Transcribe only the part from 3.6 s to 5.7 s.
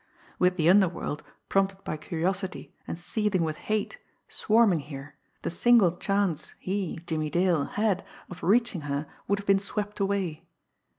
hate, swarming here, the